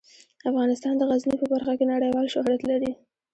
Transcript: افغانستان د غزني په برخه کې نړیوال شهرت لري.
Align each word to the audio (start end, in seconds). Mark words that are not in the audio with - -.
افغانستان 0.49 0.93
د 0.97 1.01
غزني 1.09 1.35
په 1.41 1.45
برخه 1.53 1.73
کې 1.77 1.85
نړیوال 1.93 2.25
شهرت 2.33 2.61
لري. 2.69 2.91